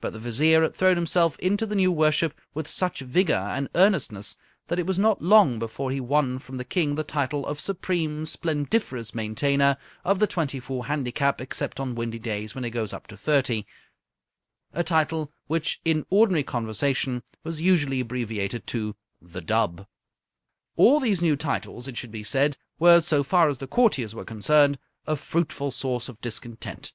But 0.00 0.14
the 0.14 0.18
Vizier 0.18 0.62
had 0.62 0.74
thrown 0.74 0.96
himself 0.96 1.38
into 1.38 1.66
the 1.66 1.74
new 1.74 1.92
worship 1.92 2.40
with 2.54 2.66
such 2.66 3.00
vigour 3.00 3.50
and 3.50 3.68
earnestness 3.74 4.34
that 4.68 4.78
it 4.78 4.86
was 4.86 4.98
not 4.98 5.20
long 5.20 5.58
before 5.58 5.90
he 5.90 6.00
won 6.00 6.38
from 6.38 6.56
the 6.56 6.64
King 6.64 6.94
the 6.94 7.04
title 7.04 7.44
of 7.46 7.60
Supreme 7.60 8.24
Splendiferous 8.24 9.14
Maintainer 9.14 9.76
of 10.06 10.20
the 10.20 10.26
Twenty 10.26 10.58
Four 10.58 10.86
Handicap 10.86 11.38
Except 11.42 11.80
on 11.80 11.94
Windy 11.94 12.18
Days 12.18 12.54
when 12.54 12.64
It 12.64 12.70
Goes 12.70 12.94
Up 12.94 13.06
to 13.08 13.16
Thirty 13.18 13.66
a 14.72 14.82
title 14.82 15.34
which 15.48 15.82
in 15.84 16.06
ordinary 16.08 16.44
conversation 16.44 17.22
was 17.44 17.60
usually 17.60 18.00
abbreviated 18.00 18.66
to 18.68 18.96
The 19.20 19.42
Dub. 19.42 19.86
All 20.76 20.98
these 20.98 21.20
new 21.20 21.36
titles, 21.36 21.86
it 21.86 21.98
should 21.98 22.10
be 22.10 22.24
said, 22.24 22.56
were, 22.78 23.02
so 23.02 23.22
far 23.22 23.50
as 23.50 23.58
the 23.58 23.66
courtiers 23.66 24.14
were 24.14 24.24
concerned, 24.24 24.78
a 25.06 25.14
fruitful 25.14 25.70
source 25.72 26.08
of 26.08 26.18
discontent. 26.22 26.94